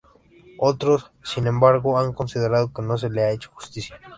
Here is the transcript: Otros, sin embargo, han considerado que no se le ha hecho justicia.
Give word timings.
Otros, 0.57 1.11
sin 1.23 1.45
embargo, 1.45 1.99
han 1.99 2.13
considerado 2.13 2.73
que 2.73 2.81
no 2.81 2.97
se 2.97 3.11
le 3.11 3.21
ha 3.21 3.29
hecho 3.29 3.51
justicia. 3.53 3.99